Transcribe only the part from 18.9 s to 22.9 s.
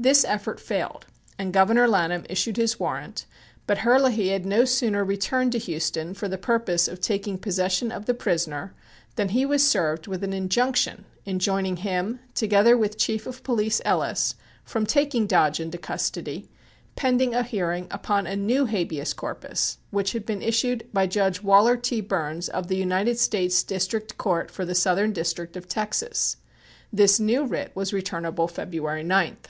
corpus which had been issued by Judge Waller T. Burns of the